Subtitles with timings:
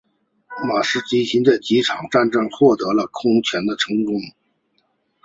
[0.67, 1.59] 马克沁机枪在
[2.09, 4.15] 战场上获得了空前的成功。